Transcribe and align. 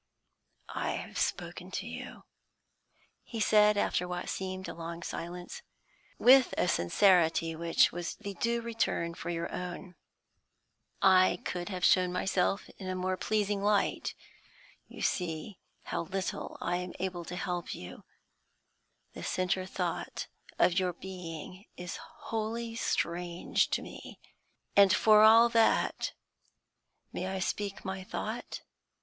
"I 0.69 0.93
have 0.93 1.19
spoken 1.19 1.69
to 1.73 1.85
you," 1.85 2.23
he 3.21 3.39
said, 3.39 3.77
after 3.77 4.07
what 4.07 4.29
seemed 4.29 4.67
a 4.67 4.73
long 4.73 5.03
silence, 5.03 5.61
"with 6.17 6.55
a 6.57 6.67
sincerity 6.67 7.55
which 7.55 7.91
was 7.91 8.15
the 8.15 8.33
due 8.33 8.61
return 8.63 9.13
for 9.13 9.29
your 9.29 9.53
own. 9.53 9.93
I 11.03 11.39
could 11.45 11.69
have 11.69 11.85
shown 11.85 12.11
myself 12.11 12.67
in 12.79 12.87
a 12.89 12.95
more 12.95 13.15
pleasing 13.15 13.61
light. 13.61 14.15
You 14.87 15.03
see 15.03 15.59
how 15.83 16.01
little 16.05 16.57
able 16.57 16.57
I 16.61 16.77
am 16.77 17.23
to 17.25 17.35
help 17.35 17.75
you; 17.75 18.03
the 19.13 19.21
centre 19.21 19.67
thought 19.67 20.25
of 20.57 20.79
your 20.79 20.93
being 20.93 21.65
is 21.77 21.97
wholly 21.97 22.73
strange 22.73 23.69
to 23.69 23.83
me. 23.83 24.19
And 24.75 24.91
for 24.91 25.21
all 25.21 25.47
that 25.49 26.13
may 27.13 27.27
I 27.27 27.37
speak 27.37 27.85
my 27.85 28.03
thought? 28.03 28.63